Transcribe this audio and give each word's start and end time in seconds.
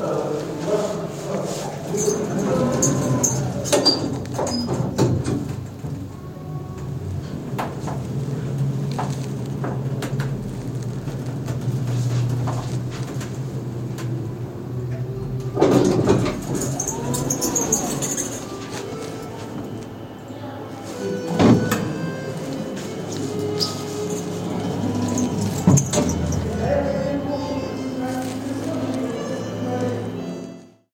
uh, 0.00 0.55